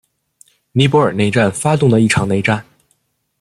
[0.71, 2.65] 尼泊尔内战发动的一场内战。